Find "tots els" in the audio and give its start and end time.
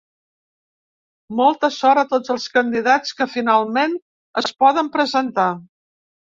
2.15-2.49